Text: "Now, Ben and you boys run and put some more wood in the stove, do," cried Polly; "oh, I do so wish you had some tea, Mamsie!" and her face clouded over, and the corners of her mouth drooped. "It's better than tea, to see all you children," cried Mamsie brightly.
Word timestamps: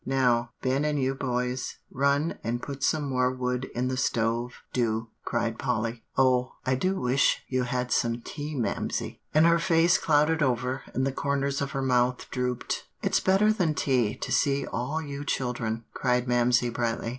"Now, 0.03 0.49
Ben 0.63 0.83
and 0.83 0.99
you 0.99 1.13
boys 1.13 1.75
run 1.91 2.39
and 2.43 2.59
put 2.59 2.81
some 2.83 3.03
more 3.07 3.31
wood 3.31 3.69
in 3.75 3.87
the 3.87 3.97
stove, 3.97 4.53
do," 4.73 5.09
cried 5.25 5.59
Polly; 5.59 6.03
"oh, 6.17 6.53
I 6.65 6.73
do 6.73 6.93
so 6.95 6.99
wish 7.01 7.43
you 7.47 7.65
had 7.65 7.91
some 7.91 8.21
tea, 8.21 8.55
Mamsie!" 8.55 9.19
and 9.31 9.45
her 9.45 9.59
face 9.59 9.99
clouded 9.99 10.41
over, 10.41 10.81
and 10.95 11.05
the 11.05 11.11
corners 11.11 11.61
of 11.61 11.73
her 11.73 11.83
mouth 11.83 12.31
drooped. 12.31 12.85
"It's 13.03 13.19
better 13.19 13.53
than 13.53 13.75
tea, 13.75 14.15
to 14.15 14.31
see 14.31 14.65
all 14.65 15.03
you 15.03 15.23
children," 15.23 15.85
cried 15.93 16.27
Mamsie 16.27 16.71
brightly. 16.71 17.09